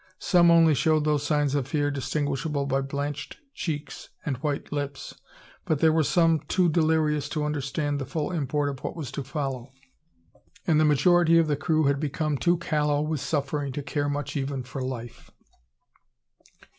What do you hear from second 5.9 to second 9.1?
were some too delirious to understand the full import of what